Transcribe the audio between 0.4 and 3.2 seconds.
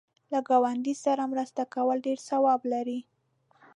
گاونډیو سره مرسته کول ډېر ثواب لري.